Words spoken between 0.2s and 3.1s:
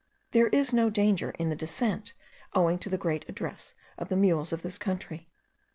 There is no danger in the descent, owing to the